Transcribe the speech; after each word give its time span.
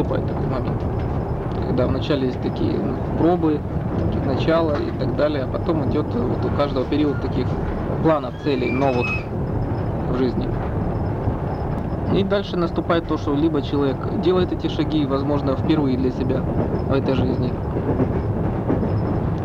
наступает 0.00 0.26
такой 0.26 0.46
момент. 0.46 0.82
Когда 1.66 1.86
вначале 1.86 2.26
есть 2.26 2.40
такие 2.40 2.72
ну, 2.78 2.96
пробы, 3.18 3.60
начала 4.26 4.74
и 4.74 4.90
так 4.98 5.16
далее, 5.16 5.44
а 5.44 5.46
потом 5.46 5.88
идет 5.90 6.06
вот 6.06 6.44
у 6.44 6.56
каждого 6.56 6.84
период 6.86 7.20
таких 7.20 7.46
планов, 8.02 8.34
целей 8.44 8.70
новых 8.70 9.08
в 10.10 10.16
жизни. 10.16 10.48
И 12.16 12.24
дальше 12.24 12.56
наступает 12.56 13.06
то, 13.06 13.18
что 13.18 13.34
либо 13.34 13.62
человек 13.62 13.96
делает 14.20 14.52
эти 14.52 14.68
шаги, 14.68 15.04
возможно, 15.04 15.56
впервые 15.56 15.96
для 15.96 16.10
себя 16.10 16.40
в 16.40 16.92
этой 16.92 17.14
жизни, 17.14 17.52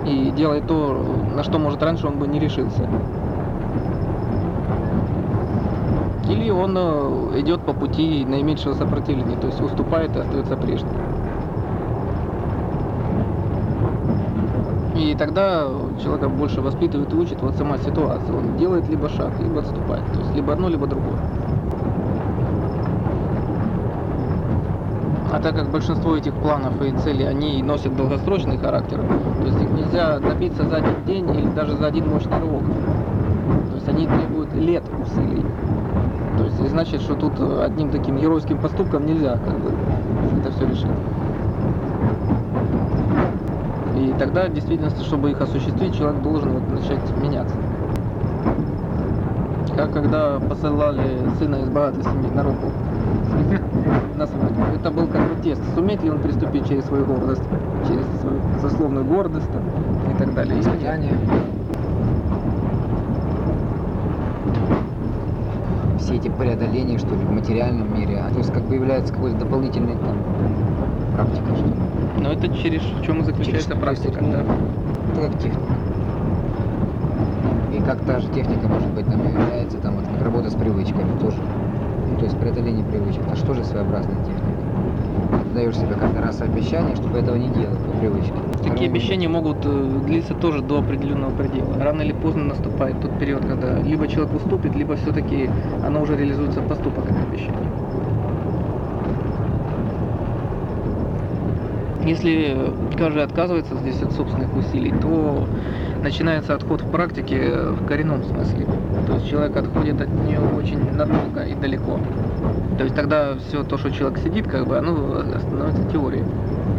и 0.06 0.32
делает 0.32 0.68
то, 0.68 1.04
на 1.36 1.44
что, 1.44 1.60
может, 1.60 1.82
раньше 1.84 2.08
он 2.08 2.18
бы 2.18 2.28
не 2.28 2.40
решился. 2.40 2.88
Или 6.30 6.50
он 6.50 6.76
э, 6.78 7.40
идет 7.42 7.62
по 7.62 7.74
пути 7.74 8.26
наименьшего 8.26 8.74
сопротивления, 8.74 9.38
то 9.38 9.48
есть 9.48 9.62
уступает 9.62 10.16
и 10.16 10.20
остается 10.20 10.58
прежним. 10.58 10.90
И 14.96 15.14
тогда 15.14 15.68
человека 16.02 16.30
больше 16.30 16.62
воспитывает 16.62 17.12
и 17.14 17.16
учит 17.16 17.42
вот 17.42 17.56
сама 17.56 17.78
ситуация. 17.78 18.36
Он 18.36 18.58
делает 18.58 18.88
либо 18.90 19.10
шаг, 19.10 19.40
либо 19.40 19.60
отступает. 19.60 20.04
То 20.14 20.20
есть 20.20 20.34
либо 20.36 20.54
одно, 20.54 20.70
либо 20.70 20.88
другое. 20.88 21.20
А 25.32 25.40
так 25.42 25.54
как 25.54 25.70
большинство 25.70 26.16
этих 26.16 26.34
планов 26.36 26.82
и 26.82 26.92
целей, 27.00 27.26
они 27.26 27.62
носят 27.62 27.96
долгосрочный 27.98 28.58
характер, 28.58 29.02
то 29.42 29.46
есть 29.46 29.62
их 29.62 29.70
нельзя 29.70 30.18
добиться 30.20 30.64
за 30.64 30.78
один 30.78 31.04
день 31.06 31.30
или 31.36 31.50
даже 31.50 31.76
за 31.76 31.88
один 31.88 32.08
мощный 32.08 32.40
рывок. 32.40 32.64
То 32.64 33.76
есть 33.76 33.90
они 33.90 34.08
требуют 34.08 34.54
лет 34.54 34.84
усилий. 34.98 35.44
То 36.46 36.52
есть 36.52 36.62
и 36.62 36.68
значит, 36.68 37.02
что 37.02 37.16
тут 37.16 37.34
одним 37.40 37.90
таким 37.90 38.18
геройским 38.18 38.60
поступком 38.60 39.08
нельзя 39.08 39.40
как 39.44 39.60
бы 39.60 39.72
это 40.40 40.52
все 40.52 40.68
решить. 40.68 40.86
И 43.98 44.14
тогда, 44.20 44.48
действительно, 44.48 44.92
чтобы 44.92 45.32
их 45.32 45.42
осуществить, 45.42 45.96
человек 45.96 46.22
должен 46.22 46.52
вот 46.52 46.70
начать 46.70 47.00
меняться. 47.20 47.56
Как 49.76 49.92
когда 49.92 50.40
посылали 50.40 51.02
сына 51.40 51.56
из 51.56 51.70
богатой 51.70 52.04
семьи 52.04 52.30
на 52.36 52.44
руку 52.44 52.72
на 54.16 54.28
свадьбу. 54.28 54.62
Это 54.76 54.92
был 54.92 55.08
как 55.08 55.28
бы 55.28 55.42
тест. 55.42 55.62
Сумеет 55.74 56.04
ли 56.04 56.12
он 56.12 56.20
приступить 56.20 56.68
через 56.68 56.86
свою 56.86 57.06
гордость, 57.06 57.44
через 57.88 58.06
свою 58.22 58.40
сословную 58.62 59.04
гордость 59.04 59.48
там, 59.52 59.64
и 60.14 60.18
так 60.18 60.34
далее. 60.36 60.58
Воспитание. 60.58 61.12
Все 66.06 66.18
эти 66.18 66.28
преодоления, 66.28 67.00
что 67.00 67.10
ли, 67.16 67.16
в 67.16 67.32
материальном 67.32 68.00
мире, 68.00 68.20
а 68.20 68.30
то 68.32 68.38
есть 68.38 68.54
как 68.54 68.62
бы 68.66 68.76
является 68.76 69.12
какой-то 69.12 69.40
дополнительной 69.40 69.96
там 69.96 70.16
практикой, 71.16 71.56
что 71.56 71.66
ли. 71.66 71.74
Но 72.20 72.32
это 72.32 72.48
через 72.54 72.84
в 72.84 73.04
чем 73.04 73.26
заключается 73.26 73.70
Через- 73.70 73.82
практика, 73.82 74.22
ну, 74.22 74.32
да. 74.32 74.44
Это 75.14 75.22
как 75.32 75.40
техника. 75.42 75.74
И 77.74 77.80
как 77.82 78.02
та 78.06 78.20
же 78.20 78.28
техника, 78.28 78.68
может 78.68 78.90
быть, 78.90 79.08
там 79.08 79.20
является 79.28 79.80
там 79.80 79.96
вот, 79.96 80.06
как 80.06 80.22
работа 80.22 80.52
с 80.52 80.54
привычками 80.54 81.18
тоже. 81.20 81.38
Ну, 82.12 82.20
то 82.20 82.26
есть 82.26 82.38
преодоление 82.38 82.86
привычек. 82.86 83.24
Это 83.26 83.36
что 83.38 83.56
же 83.56 83.64
своеобразная 83.64 84.18
техника? 84.18 84.46
Даешь 85.54 85.78
себе 85.78 85.96
каждый 86.00 86.22
раз 86.22 86.42
обещание, 86.42 86.96
чтобы 86.96 87.20
этого 87.20 87.36
не 87.36 87.50
делать 87.50 87.80
по 87.80 87.98
привычке. 87.98 88.34
Такие 88.64 88.90
обещания 88.90 89.30
могут 89.30 89.58
э, 89.64 90.02
длиться 90.06 90.34
тоже 90.34 90.62
до 90.62 90.80
определенного 90.80 91.32
предела. 91.32 91.82
Рано 91.82 92.02
или 92.02 92.12
поздно 92.12 92.44
наступает 92.46 93.00
тот 93.00 93.18
период, 93.20 93.46
когда 93.46 93.80
либо 93.80 94.08
человек 94.08 94.36
уступит, 94.36 94.76
либо 94.76 94.96
все-таки 94.98 95.50
оно 95.86 96.02
уже 96.02 96.18
реализуется 96.18 96.62
в 96.62 96.68
поступок, 96.68 97.06
это 97.06 97.22
обещание. 97.22 97.72
Если 102.06 102.56
каждый 102.98 103.24
отказывается 103.24 103.76
здесь 103.78 104.00
от 104.04 104.12
собственных 104.12 104.56
усилий, 104.56 104.94
то 105.02 105.48
начинается 106.04 106.54
отход 106.54 106.82
в 106.82 106.92
практике 106.92 107.52
в 107.72 107.88
коренном 107.88 108.24
смысле. 108.24 108.68
То 109.08 109.14
есть 109.14 109.28
человек 109.28 109.58
отходит 109.58 110.00
от 110.02 110.10
нее 110.10 110.40
очень 110.40 110.92
надолго 110.94 111.42
и 111.42 111.56
далеко. 111.56 112.00
То 112.78 112.84
есть 112.84 112.96
тогда 112.96 113.36
все 113.48 113.64
то, 113.64 113.78
что 113.78 113.90
человек 113.90 114.20
сидит, 114.20 114.48
как 114.48 114.68
бы, 114.68 114.78
оно 114.78 115.24
становится 115.40 115.84
теорией. 115.92 116.24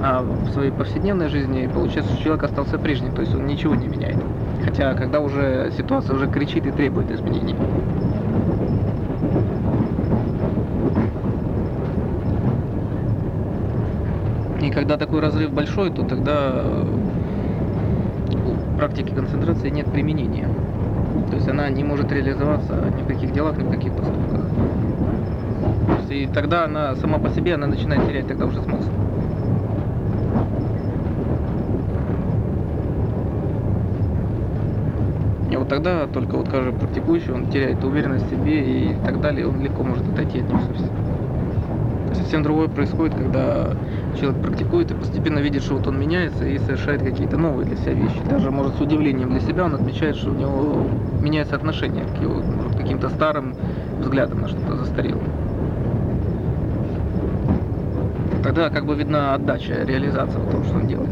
А 0.03 0.23
в 0.23 0.51
своей 0.51 0.71
повседневной 0.71 1.29
жизни 1.29 1.69
получается, 1.73 2.13
что 2.13 2.23
человек 2.23 2.45
остался 2.45 2.79
прежним, 2.79 3.13
то 3.15 3.23
есть 3.23 3.35
он 3.35 3.47
ничего 3.47 3.75
не 3.75 3.89
меняет. 3.89 4.19
Хотя, 4.65 4.93
когда 4.95 5.21
уже 5.21 5.73
ситуация 5.77 6.15
уже 6.17 6.29
кричит 6.29 6.67
и 6.67 6.71
требует 6.71 7.11
изменений. 7.11 7.57
И 14.61 14.71
когда 14.71 14.97
такой 14.97 15.21
разрыв 15.21 15.51
большой, 15.53 15.91
то 15.91 16.03
тогда 16.03 16.63
у 18.45 18.79
практики 18.79 19.15
концентрации 19.15 19.71
нет 19.71 19.87
применения. 19.87 20.49
То 21.31 21.37
есть 21.37 21.49
она 21.49 21.69
не 21.71 21.85
может 21.85 22.13
реализоваться 22.13 22.75
ни 22.97 23.03
в 23.03 23.07
каких 23.07 23.33
делах, 23.33 23.57
ни 23.57 23.63
в 23.63 23.71
каких 23.71 23.93
поступках. 23.93 24.43
Есть 26.09 26.31
и 26.31 26.33
тогда 26.33 26.65
она 26.65 26.95
сама 26.97 27.19
по 27.19 27.29
себе, 27.31 27.55
она 27.55 27.67
начинает 27.67 28.07
терять 28.07 28.29
тогда 28.29 28.47
уже 28.47 28.63
смысл. 28.63 28.91
И 35.51 35.57
вот 35.57 35.69
тогда 35.69 36.07
только 36.07 36.37
вот 36.37 36.49
каждый 36.49 36.73
практикующий, 36.75 37.33
он 37.33 37.47
теряет 37.47 37.83
уверенность 37.83 38.27
в 38.27 38.31
себе 38.31 38.91
и 38.91 38.97
так 39.05 39.21
далее, 39.21 39.49
он 39.49 39.61
легко 39.61 39.83
может 39.83 40.07
отойти 40.09 40.41
от 40.41 40.49
него 40.49 40.61
совсем. 40.61 40.91
Совсем 42.15 42.43
другое 42.43 42.69
происходит, 42.69 43.15
когда 43.15 43.71
человек 44.19 44.43
практикует 44.43 44.91
и 44.91 44.95
постепенно 44.95 45.39
видит, 45.39 45.63
что 45.63 45.75
вот 45.75 45.87
он 45.87 45.99
меняется 46.01 46.47
и 46.47 46.59
совершает 46.59 47.03
какие-то 47.03 47.37
новые 47.37 47.67
для 47.67 47.77
себя 47.77 47.93
вещи. 47.93 48.19
Даже, 48.29 48.51
может, 48.51 48.77
с 48.77 48.81
удивлением 48.81 49.31
для 49.31 49.41
себя 49.41 49.65
он 49.65 49.75
отмечает, 49.75 50.17
что 50.17 50.31
у 50.31 50.35
него 50.35 50.87
меняется 51.21 51.57
отношение 51.57 52.05
к 52.05 52.23
его 52.23 52.35
может, 52.35 52.77
каким-то 52.77 53.11
старым 53.11 53.55
взглядам 54.01 54.43
на 54.43 54.49
что-то 54.49 54.77
застарелое. 54.77 55.46
Тогда 58.47 58.71
как 58.71 58.87
бы 58.87 58.95
видна 58.95 59.35
отдача, 59.35 59.83
реализация 59.85 60.41
том, 60.41 60.63
что 60.63 60.77
он 60.77 60.87
делает. 60.87 61.11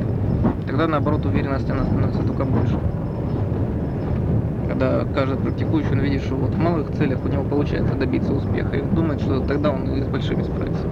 Тогда, 0.69 0.87
наоборот, 0.87 1.27
уверенность 1.27 1.69
она 1.69 1.83
становится 1.83 2.23
только 2.23 2.45
больше. 2.45 2.79
Когда 4.69 5.05
каждый 5.13 5.39
практикующий, 5.39 5.91
он 5.91 5.99
видит, 5.99 6.23
что 6.23 6.37
вот 6.37 6.55
в 6.55 6.59
малых 6.59 6.93
целях 6.93 7.25
у 7.25 7.29
него 7.29 7.43
получается 7.43 7.97
добиться 7.97 8.33
успеха, 8.33 8.77
и 8.77 8.83
думает, 8.83 9.21
что 9.21 9.41
тогда 9.41 9.73
он 9.73 9.83
и 9.95 10.03
с 10.03 10.07
большими 10.07 10.45
справится. 10.45 10.87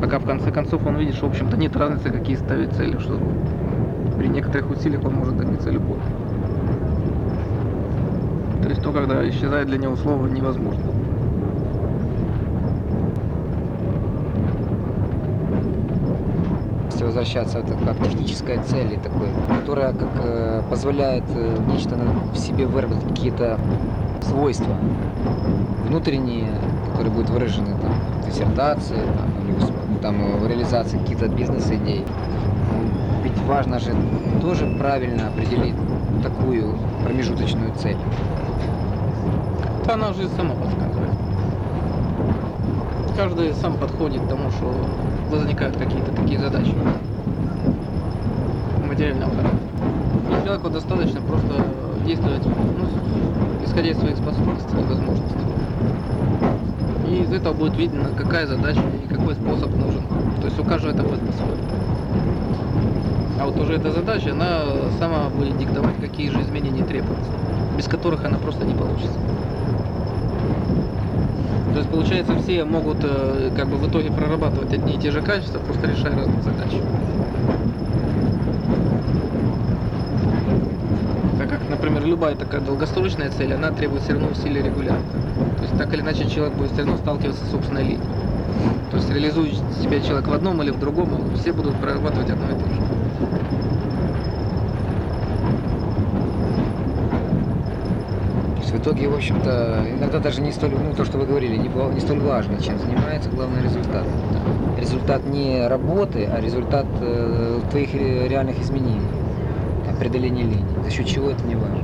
Пока 0.00 0.20
в 0.20 0.24
конце 0.24 0.52
концов 0.52 0.86
он 0.86 0.94
видит, 0.94 1.16
что, 1.16 1.26
в 1.26 1.30
общем-то, 1.30 1.56
нет 1.56 1.76
разницы, 1.76 2.10
какие 2.10 2.36
ставить 2.36 2.70
цели, 2.74 2.96
что 2.98 3.18
при 4.16 4.28
некоторых 4.28 4.70
усилиях 4.70 5.04
он 5.04 5.14
может 5.14 5.36
добиться 5.36 5.70
любого. 5.70 5.98
То 8.62 8.68
есть 8.68 8.80
то, 8.80 8.92
когда 8.92 9.28
исчезает 9.28 9.66
для 9.66 9.78
него 9.78 9.96
слово 9.96 10.28
невозможно. 10.28 10.97
Если 16.98 17.06
возвращаться, 17.06 17.60
это 17.60 17.74
как 17.74 17.96
техническая 18.02 18.60
цель 18.64 18.98
такой, 18.98 19.28
которая 19.60 19.92
как 19.92 20.08
э, 20.16 20.62
позволяет 20.68 21.22
э, 21.28 21.56
нечто 21.68 21.96
в 22.32 22.36
себе 22.36 22.66
выработать 22.66 23.08
какие-то 23.10 23.56
свойства 24.20 24.74
внутренние, 25.86 26.48
которые 26.90 27.12
будут 27.12 27.30
выражены 27.30 27.76
там, 27.80 27.92
в 28.20 28.26
диссертации 28.26 28.96
там, 28.96 29.30
или 29.44 30.00
там, 30.02 30.40
в 30.40 30.48
реализации 30.48 30.98
каких-то 30.98 31.28
бизнес-идей. 31.28 32.04
Ну, 32.04 33.22
Ведь 33.22 33.38
важно 33.46 33.78
же 33.78 33.94
тоже 34.42 34.66
правильно 34.76 35.28
определить 35.28 35.76
такую 36.20 36.76
промежуточную 37.04 37.72
цель. 37.76 37.96
Да 39.86 39.94
она 39.94 40.08
уже 40.08 40.28
сама 40.30 40.56
подсказывает. 40.56 41.17
Каждый 43.18 43.52
сам 43.52 43.76
подходит 43.76 44.22
к 44.22 44.28
тому, 44.28 44.48
что 44.48 44.72
возникают 45.28 45.76
какие-то 45.76 46.12
такие 46.12 46.38
задачи 46.38 46.72
материального 48.86 49.32
характера. 49.34 49.58
И 50.30 50.44
человеку 50.44 50.70
достаточно 50.70 51.20
просто 51.22 51.52
действовать, 52.06 52.46
ну, 52.46 53.64
исходя 53.64 53.88
из 53.88 53.98
своих 53.98 54.18
способностей 54.18 54.70
и 54.70 54.84
возможностей. 54.84 55.38
И 57.08 57.22
из 57.24 57.32
этого 57.32 57.54
будет 57.54 57.76
видно, 57.76 58.04
какая 58.16 58.46
задача 58.46 58.82
и 59.04 59.12
какой 59.12 59.34
способ 59.34 59.74
нужен. 59.74 60.04
То 60.40 60.46
есть 60.46 60.60
у 60.60 60.62
каждого 60.62 60.92
это 60.92 61.02
будет 61.02 61.18
по-своему. 61.18 61.56
А 63.40 63.46
вот 63.46 63.56
уже 63.58 63.72
эта 63.72 63.90
задача, 63.90 64.30
она 64.30 64.62
сама 65.00 65.28
будет 65.28 65.58
диктовать, 65.58 65.96
какие 66.00 66.30
же 66.30 66.40
изменения 66.42 66.84
требуются, 66.84 67.32
без 67.76 67.86
которых 67.86 68.24
она 68.24 68.38
просто 68.38 68.64
не 68.64 68.74
получится. 68.74 69.18
То 71.72 71.78
есть, 71.78 71.90
получается, 71.90 72.36
все 72.38 72.64
могут 72.64 72.98
э, 73.02 73.50
как 73.56 73.68
бы 73.68 73.76
в 73.76 73.88
итоге 73.88 74.10
прорабатывать 74.10 74.72
одни 74.72 74.94
и 74.94 74.98
те 74.98 75.10
же 75.10 75.22
качества, 75.22 75.58
просто 75.58 75.86
решая 75.86 76.16
разные 76.16 76.42
задачи. 76.42 76.82
Так 81.38 81.50
как, 81.50 81.60
например, 81.70 82.04
любая 82.04 82.34
такая 82.34 82.60
долгосрочная 82.60 83.30
цель, 83.30 83.54
она 83.54 83.70
требует 83.70 84.02
все 84.02 84.14
равно 84.14 84.28
усилий 84.28 84.62
регулярно. 84.62 85.04
То 85.58 85.62
есть, 85.62 85.78
так 85.78 85.92
или 85.94 86.00
иначе, 86.00 86.28
человек 86.28 86.54
будет 86.54 86.72
все 86.72 86.82
равно 86.82 86.96
сталкиваться 86.96 87.44
с 87.44 87.50
собственной 87.50 87.82
линией. 87.82 88.00
То 88.90 88.96
есть 88.96 89.10
реализует 89.10 89.54
себя 89.82 90.00
человек 90.00 90.26
в 90.28 90.32
одном 90.32 90.62
или 90.62 90.70
в 90.70 90.78
другом, 90.78 91.08
все 91.36 91.52
будут 91.52 91.74
прорабатывать 91.76 92.30
одно 92.30 92.46
и 92.46 92.54
то 92.54 92.68
же. 92.74 92.80
Есть 98.68 98.78
в 98.78 98.82
итоге, 98.82 99.08
в 99.08 99.14
общем-то, 99.14 99.86
иногда 99.98 100.18
даже 100.18 100.42
не 100.42 100.52
столь, 100.52 100.72
ну, 100.72 100.92
то, 100.94 101.04
что 101.04 101.18
вы 101.18 101.26
говорили, 101.26 101.56
не, 101.56 101.68
не 101.68 102.00
столь 102.00 102.18
важно, 102.20 102.60
чем 102.60 102.78
занимается, 102.78 103.30
главный 103.30 103.62
результат. 103.62 104.04
Результат 104.78 105.24
не 105.26 105.66
работы, 105.66 106.28
а 106.30 106.40
результат 106.40 106.86
э, 107.00 107.60
твоих 107.70 107.94
ре- 107.94 108.28
реальных 108.28 108.60
изменений, 108.60 109.00
там, 109.86 109.96
преодоления 109.96 110.42
линии. 110.42 110.82
За 110.84 110.90
счет 110.90 111.06
чего 111.06 111.30
это 111.30 111.46
не 111.46 111.54
важно. 111.54 111.82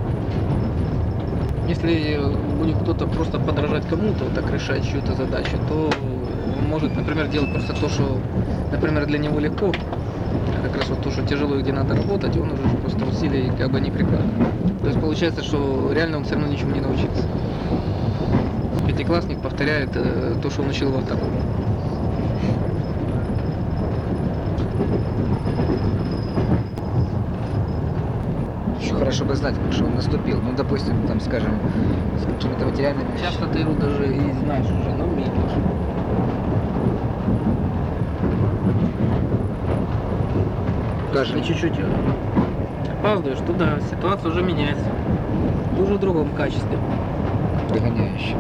Если 1.69 2.21
будет 2.59 2.77
кто-то 2.83 3.07
просто 3.07 3.39
подражать 3.39 3.87
кому-то, 3.87 4.27
так 4.35 4.53
решать 4.53 4.85
чью-то 4.85 5.15
задачу, 5.15 5.57
то 5.69 5.95
может, 6.69 6.95
например, 6.95 7.29
делать 7.29 7.51
просто 7.51 7.73
то, 7.73 7.89
что, 7.89 8.21
например, 8.71 9.07
для 9.07 9.19
него 9.19 9.41
легко, 9.41 9.75
как 10.65 10.77
раз 10.77 10.89
вот 10.89 11.03
то, 11.03 11.11
что 11.11 11.23
тяжело 11.27 11.57
и 11.57 11.63
где 11.63 11.73
надо 11.73 11.95
работать, 11.95 12.37
он 12.39 12.53
уже 12.53 12.63
просто 12.81 13.05
усилий 13.05 13.53
как 13.59 13.71
бы 13.71 13.81
не 13.81 13.91
прикладывает. 13.91 14.81
То 14.81 14.87
есть 14.87 15.01
получается, 15.01 15.43
что 15.43 15.91
реально 15.93 16.19
он 16.19 16.25
все 16.25 16.35
равно 16.35 16.51
ничему 16.51 16.75
не 16.75 16.81
научится. 16.81 17.29
Пятиклассник 18.87 19.41
повторяет 19.41 19.91
э, 19.95 20.35
то, 20.43 20.51
что 20.51 20.63
он 20.63 20.69
учил 20.69 20.91
во 20.91 21.01
втором. 21.01 21.29
Еще 28.81 28.95
хорошо 28.95 29.25
бы 29.25 29.35
знать, 29.35 29.55
что 29.71 29.85
он 29.85 29.97
наступил. 29.97 30.41
Ну, 30.43 30.53
допустим, 30.57 31.07
там, 31.07 31.21
скажем, 31.21 31.59
с 32.19 32.25
какими-то 32.25 32.65
материальными. 32.67 33.19
Часто 33.21 33.47
ты 33.49 33.59
его 33.59 33.75
даже 33.75 34.07
и 34.07 34.33
знаешь 34.33 34.67
уже, 34.67 34.91
но 34.97 35.07
медлишь. 35.07 35.74
Даже 41.15 41.37
Если 41.39 41.53
чуть-чуть 41.53 41.79
э, 41.79 42.93
опаздываешь, 42.99 43.39
то 43.47 43.53
да, 43.53 43.79
ситуация 43.89 44.33
уже 44.33 44.43
меняется. 44.43 44.85
Ты 45.77 45.83
уже 45.83 45.95
в 45.95 46.01
другом 46.01 46.31
качестве. 46.31 46.77
догоняющим. 47.73 48.37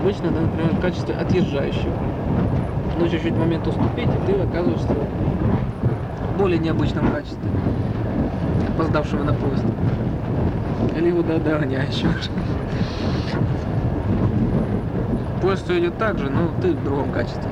Обычно, 0.00 0.30
да, 0.30 0.42
например, 0.42 0.74
в 0.74 0.80
качестве 0.80 1.12
отъезжающего. 1.16 1.92
Но 3.00 3.08
чуть-чуть 3.08 3.36
момент 3.36 3.66
уступить, 3.66 4.08
и 4.08 4.26
ты 4.26 4.38
оказываешься 4.40 4.86
в 4.86 6.38
более 6.38 6.60
необычном 6.60 7.10
качестве. 7.10 7.50
Опоздавшего 8.76 9.24
на 9.24 9.34
поезд. 9.34 9.64
Или 10.96 11.08
его 11.08 11.22
да, 11.22 11.38
догоняющего. 11.38 12.12
Поезд 15.42 15.68
идет 15.68 15.98
так 15.98 16.16
же, 16.20 16.30
но 16.30 16.50
ты 16.62 16.74
в 16.74 16.84
другом 16.84 17.10
качестве. 17.10 17.50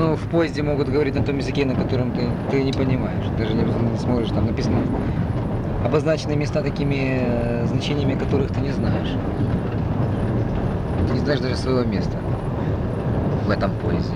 Ну, 0.00 0.16
в 0.16 0.28
поезде 0.30 0.62
могут 0.62 0.88
говорить 0.88 1.14
на 1.14 1.22
том 1.22 1.36
языке, 1.36 1.66
на 1.66 1.74
котором 1.74 2.12
ты, 2.12 2.22
ты 2.50 2.62
не 2.62 2.72
понимаешь. 2.72 3.26
Даже 3.36 3.52
не, 3.52 3.64
не 3.64 3.98
сможешь, 3.98 4.30
там 4.30 4.46
написано 4.46 4.78
обозначены 5.84 6.36
места 6.36 6.62
такими 6.62 7.20
э, 7.20 7.66
значениями, 7.66 8.14
которых 8.14 8.50
ты 8.50 8.60
не 8.60 8.70
знаешь. 8.70 9.10
Ты 11.06 11.12
не 11.12 11.18
знаешь 11.18 11.40
даже 11.40 11.54
своего 11.56 11.82
места 11.82 12.16
в 13.44 13.50
этом 13.50 13.72
поезде. 13.72 14.14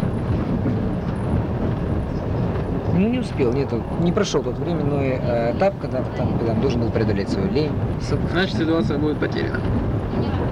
Ну, 2.95 3.09
не 3.11 3.19
успел, 3.19 3.53
нету, 3.53 3.83
не 4.01 4.11
прошел 4.11 4.43
тот 4.43 4.59
временной 4.59 5.19
э, 5.21 5.55
этап, 5.55 5.79
когда 5.83 6.03
там, 6.17 6.39
когда 6.39 6.55
должен 6.55 6.81
был 6.81 6.89
преодолеть 6.89 7.29
свою 7.29 7.51
лень. 7.51 7.73
Значит, 8.33 8.57
ситуация 8.57 8.97
будет 8.97 9.19
потеряна. 9.19 9.61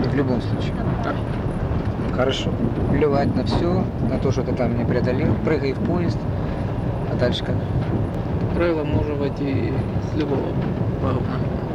В 0.04 0.14
любом 0.14 0.42
случае. 0.42 0.74
Да. 1.02 1.14
Хорошо. 2.14 2.50
Плевать 2.90 3.34
на 3.34 3.44
все, 3.44 3.84
на 4.08 4.18
то, 4.18 4.30
что 4.32 4.42
ты 4.42 4.52
там 4.52 4.76
не 4.76 4.84
преодолел, 4.84 5.34
прыгай 5.44 5.72
в 5.72 5.78
поезд, 5.80 6.18
а 7.10 7.16
дальше 7.16 7.42
как? 7.42 7.56
Правило 8.54 8.84
можно 8.84 9.14
войти 9.14 9.72
с 10.12 10.18
любого 10.18 10.52
вагона. 11.00 11.26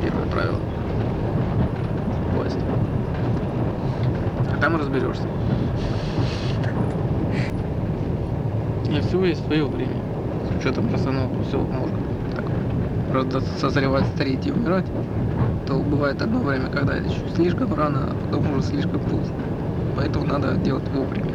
Первое 0.01 0.27
правило. 0.27 0.59
Поезд. 2.35 2.57
А 4.55 4.61
там 4.61 4.77
разберешься. 4.77 5.27
И 8.89 8.99
всего 9.01 9.25
есть 9.25 9.43
свое 9.45 9.65
время. 9.65 9.97
С 10.45 10.59
учетом 10.59 10.87
постановки 10.87 11.35
все 11.47 11.57
можно. 11.57 11.97
Так, 12.35 12.45
просто 13.11 13.41
созревать, 13.59 14.05
стареть 14.15 14.45
и 14.45 14.51
умирать. 14.51 14.85
То 15.65 15.79
бывает 15.79 16.21
одно 16.21 16.39
время, 16.39 16.69
когда 16.69 16.95
еще 16.95 17.19
слишком 17.35 17.73
рано, 17.73 18.11
а 18.11 18.15
потом 18.25 18.51
уже 18.51 18.61
слишком 18.61 18.99
поздно. 18.99 19.33
Поэтому 19.97 20.25
надо 20.25 20.55
делать 20.57 20.87
вовремя. 20.89 21.31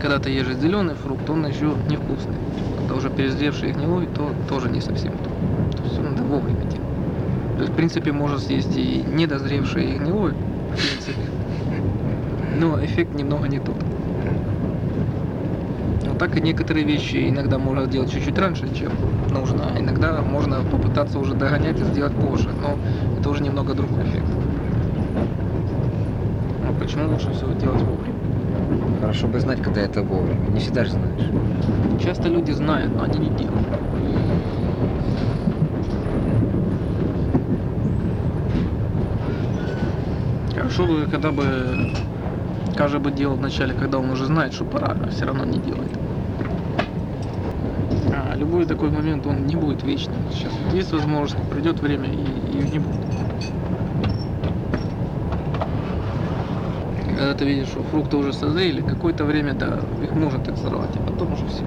Когда 0.00 0.20
ты 0.20 0.30
ешь 0.30 0.54
зеленый 0.54 0.94
фрукт, 0.94 1.28
он 1.28 1.44
еще 1.46 1.72
невкусный. 1.90 2.36
Когда 2.78 2.94
уже 2.94 3.10
перезревший 3.10 3.70
и 3.70 3.72
гнилой, 3.72 4.06
то 4.06 4.30
тоже 4.48 4.70
не 4.70 4.80
совсем 4.80 5.12
то. 5.12 5.76
То 5.76 5.82
есть 5.82 6.00
надо 6.00 6.22
вовремя 6.22 6.60
делать. 6.60 6.76
То 7.56 7.60
есть, 7.62 7.72
в 7.72 7.76
принципе, 7.76 8.12
можно 8.12 8.38
съесть 8.38 8.76
и 8.76 9.04
недозревший 9.12 9.94
и 9.94 9.98
гнилой, 9.98 10.30
в 10.30 10.76
принципе. 10.76 11.20
Но 12.58 12.84
эффект 12.84 13.14
немного 13.14 13.48
не 13.48 13.58
тот. 13.58 13.81
Так 16.22 16.36
и 16.36 16.40
некоторые 16.40 16.86
вещи 16.86 17.28
иногда 17.28 17.58
можно 17.58 17.84
делать 17.88 18.12
чуть-чуть 18.12 18.38
раньше, 18.38 18.72
чем 18.76 18.92
нужно. 19.28 19.64
А 19.74 19.80
иногда 19.80 20.22
можно 20.22 20.60
попытаться 20.62 21.18
уже 21.18 21.34
догонять 21.34 21.80
и 21.80 21.82
сделать 21.82 22.14
позже. 22.14 22.50
Но 22.62 22.78
это 23.18 23.28
уже 23.28 23.42
немного 23.42 23.74
другой 23.74 24.04
эффект. 24.04 24.28
Но 26.64 26.72
почему 26.74 27.08
лучше 27.08 27.32
всего 27.32 27.52
делать 27.54 27.82
вовремя? 27.82 28.14
Хорошо 29.00 29.26
бы 29.26 29.40
знать, 29.40 29.60
когда 29.62 29.80
это 29.80 30.02
вовремя. 30.02 30.46
Не 30.50 30.60
всегда 30.60 30.84
же 30.84 30.92
знаешь. 30.92 31.28
Часто 32.00 32.28
люди 32.28 32.52
знают, 32.52 32.94
но 32.94 33.02
они 33.02 33.18
не 33.18 33.36
делают. 33.36 33.66
Хорошо 40.54 40.86
бы, 40.86 41.08
когда 41.10 41.32
бы 41.32 41.92
каждый 42.76 43.00
бы 43.00 43.10
делал 43.10 43.34
вначале, 43.34 43.74
когда 43.74 43.98
он 43.98 44.08
уже 44.10 44.26
знает, 44.26 44.52
что 44.54 44.64
пора, 44.64 44.96
а 45.04 45.08
все 45.08 45.24
равно 45.24 45.44
не 45.44 45.58
делает. 45.58 45.90
А 48.10 48.34
любой 48.34 48.66
такой 48.66 48.90
момент, 48.90 49.26
он 49.26 49.46
не 49.46 49.56
будет 49.56 49.82
вечным. 49.82 50.16
Сейчас 50.32 50.52
есть 50.72 50.92
возможность, 50.92 51.48
придет 51.50 51.80
время 51.80 52.08
и 52.08 52.56
ее 52.56 52.68
не 52.68 52.78
будет. 52.78 53.00
Когда 57.06 57.34
ты 57.34 57.44
видишь, 57.44 57.68
что 57.68 57.82
фрукты 57.84 58.16
уже 58.16 58.32
созрели, 58.32 58.80
какое-то 58.80 59.24
время, 59.24 59.54
да, 59.54 59.78
их 60.02 60.12
можно 60.12 60.40
так 60.40 60.56
сорвать, 60.56 60.90
а 60.96 61.10
потом 61.10 61.32
уже 61.32 61.46
все. 61.46 61.64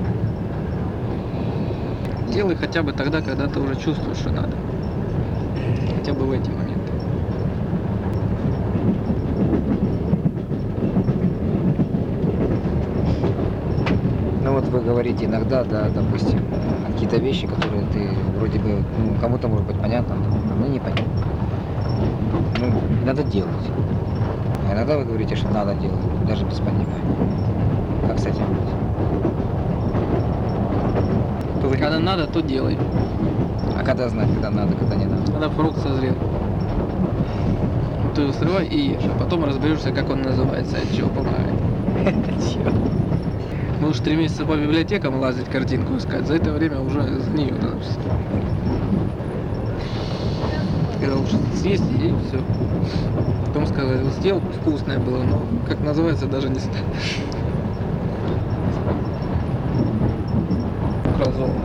Делай 2.34 2.56
хотя 2.56 2.84
бы 2.84 2.92
тогда, 2.92 3.22
когда 3.22 3.48
ты 3.48 3.60
уже 3.60 3.76
чувствуешь, 3.76 4.18
что 4.18 4.32
надо. 4.32 4.58
Хотя 5.98 6.14
бы 6.14 6.26
в 6.26 6.32
эти 6.34 6.50
моменты. 6.50 6.92
Ну 14.44 14.54
вот 14.66 14.74
вы 14.74 14.82
говорите 14.82 15.26
иногда, 15.26 15.64
да, 15.64 15.90
допустим, 15.90 16.40
какие-то 16.88 17.18
вещи, 17.18 17.48
которые 17.48 17.86
ты 17.88 18.10
вроде 18.38 18.60
бы, 18.60 18.84
ну, 18.98 19.16
кому-то 19.20 19.48
может 19.48 19.68
быть 19.68 19.80
понятно, 19.80 20.16
а 20.16 20.56
мне 20.56 20.70
непонятно. 20.70 21.04
Ну, 22.60 22.74
надо 23.06 23.24
делать. 23.24 23.52
А 24.68 24.74
иногда 24.74 24.98
вы 24.98 25.06
говорите, 25.06 25.36
что 25.36 25.50
надо 25.50 25.76
делать, 25.76 26.00
даже 26.28 26.46
без 26.46 26.58
понимания. 26.58 26.88
Как 28.08 28.20
с 28.20 28.26
этим 28.26 28.46
быть? 28.48 28.70
То 31.62 31.70
Когда 31.70 32.00
надо, 32.00 32.28
то 32.28 32.42
делай. 32.42 32.78
А 33.78 33.84
когда 33.84 34.10
знать, 34.10 34.30
когда 34.34 34.50
надо, 34.50 34.74
когда 34.74 34.96
не 34.96 35.06
надо? 35.06 35.32
Когда 35.32 35.50
фрукт 35.50 35.78
созрел. 35.80 36.16
Ты 38.16 38.22
его 38.22 38.32
срывай 38.32 38.66
и 38.66 38.94
ешь, 38.94 39.04
а 39.04 39.20
потом 39.20 39.44
разберешься, 39.44 39.92
как 39.92 40.10
он 40.10 40.22
называется, 40.22 40.78
от 40.78 40.96
чего 40.96 41.10
помогает. 41.10 41.54
Можешь 43.80 44.02
три 44.02 44.16
месяца 44.16 44.46
по 44.46 44.56
библиотекам 44.56 45.20
лазить, 45.20 45.50
картинку 45.50 45.98
искать, 45.98 46.26
за 46.26 46.36
это 46.36 46.52
время 46.52 46.80
уже 46.82 47.02
за 47.02 47.30
нее 47.32 47.54
надо 47.54 47.80
всё. 47.80 48.00
Когда 51.00 51.16
лучше 51.16 51.38
съесть 51.56 51.84
и 51.92 52.14
все. 52.28 52.40
Потом 53.48 53.68
сказать, 53.68 54.02
вот 54.02 54.14
сделал, 54.14 54.42
вкусное 54.62 54.98
было, 54.98 55.24
но 55.24 55.42
как 55.68 55.80
называется, 55.82 56.26
даже 56.26 56.50
не 56.50 56.60
знаю. 56.60 56.86
Украл 61.14 61.34
золото. 61.34 61.60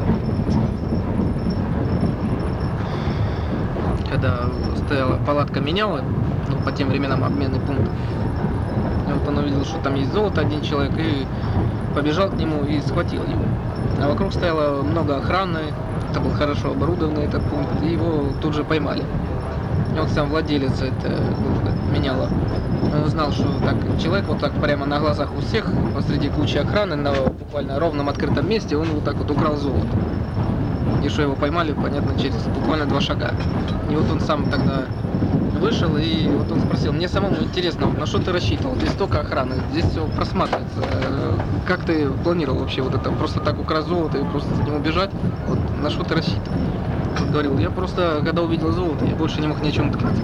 Когда 4.11 4.49
стояла 4.85 5.17
палатка 5.25 5.61
меняла, 5.61 6.02
ну, 6.49 6.57
по 6.64 6.73
тем 6.73 6.88
временам 6.88 7.25
обменный 7.25 7.61
пункт. 7.61 7.88
И 9.09 9.12
вот 9.12 9.29
он 9.29 9.38
увидел, 9.38 9.64
что 9.64 9.81
там 9.81 9.95
есть 9.95 10.12
золото, 10.12 10.40
один 10.43 10.61
человек, 10.61 10.93
и 10.99 11.26
побежал 11.94 12.30
к 12.30 12.35
нему 12.35 12.64
и 12.64 12.80
схватил 12.80 13.23
его. 13.23 13.42
А 14.02 14.09
вокруг 14.09 14.32
стояло 14.32 14.82
много 14.82 15.16
охраны, 15.16 15.61
это 16.11 16.20
был 16.20 16.30
хорошо 16.30 16.70
оборудованный 16.73 17.25
этот 17.25 17.42
пункт, 17.44 17.82
и 17.82 17.92
его 17.92 18.25
тут 18.40 18.54
же 18.54 18.64
поймали. 18.64 19.04
И 19.94 19.99
вот 19.99 20.09
сам 20.11 20.30
владелец 20.30 20.80
это 20.80 21.20
меняла. 21.92 22.28
Он 22.94 23.04
узнал, 23.04 23.32
что 23.32 23.44
так 23.61 23.76
человек 24.00 24.26
вот 24.26 24.40
так 24.40 24.52
прямо 24.52 24.87
на 24.87 24.99
глазах 24.99 25.30
у 25.37 25.40
всех, 25.40 25.66
посреди 25.94 26.28
кучи 26.28 26.56
охраны, 26.56 26.97
на 26.97 27.12
буквально 27.12 27.78
ровном 27.78 28.09
открытом 28.09 28.49
месте, 28.49 28.76
он 28.76 28.88
вот 28.88 29.04
так 29.04 29.16
вот 29.16 29.30
украл 29.30 29.56
золото. 29.56 29.87
И 31.04 31.09
что 31.09 31.23
его 31.23 31.35
поймали, 31.35 31.73
понятно, 31.73 32.18
через 32.18 32.42
буквально 32.44 32.87
два 32.87 33.00
шага. 33.00 33.32
И 33.90 33.94
вот 33.94 34.11
он 34.11 34.20
сам 34.20 34.50
тогда 34.50 34.85
вышел, 35.80 35.96
и 35.96 36.26
вот 36.28 36.50
он 36.52 36.60
спросил, 36.60 36.92
мне 36.92 37.08
самому 37.08 37.37
интересно, 37.42 37.87
на 37.88 38.06
что 38.06 38.18
ты 38.18 38.32
рассчитывал? 38.32 38.75
Здесь 38.76 38.90
столько 38.90 39.20
охраны, 39.20 39.56
здесь 39.72 39.84
все 39.87 40.06
просматривается. 40.06 40.80
Э, 40.82 41.34
Как 41.66 41.84
ты 41.84 42.10
планировал 42.10 42.60
вообще 42.60 42.82
вот 42.82 42.94
это, 42.94 43.10
просто 43.12 43.40
так 43.40 43.58
украсть 43.58 43.88
золото 43.88 44.18
и 44.18 44.25
просто 44.25 44.54
за 44.54 44.62
ним 44.62 44.76
убежать? 44.76 45.10
Вот 45.46 45.58
на 45.82 45.90
что 45.90 46.04
ты 46.04 46.14
рассчитывал? 46.14 46.58
Он 47.20 47.30
говорил, 47.30 47.58
я 47.58 47.70
просто, 47.70 48.22
когда 48.25 48.42
увидел 48.42 48.72
золото, 48.72 49.04
я 49.04 49.14
больше 49.14 49.40
не 49.40 49.46
мог 49.46 49.62
ни 49.62 49.68
о 49.68 49.72
чем 49.72 49.90
думать. 49.90 50.16